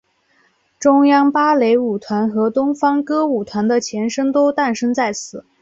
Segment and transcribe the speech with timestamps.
[0.79, 5.45] 中央芭蕾舞团和东方歌舞团的前身都诞生在此。